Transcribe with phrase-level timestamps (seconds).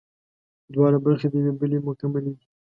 [0.73, 2.45] دواړه برخې د یوې بلې مکملې دي